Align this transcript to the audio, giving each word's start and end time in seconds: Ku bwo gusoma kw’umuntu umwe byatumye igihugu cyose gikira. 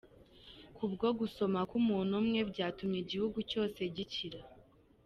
Ku 0.75 0.83
bwo 0.93 1.09
gusoma 1.19 1.59
kw’umuntu 1.69 2.13
umwe 2.21 2.39
byatumye 2.51 2.97
igihugu 3.03 3.37
cyose 3.51 3.79
gikira. 3.95 4.39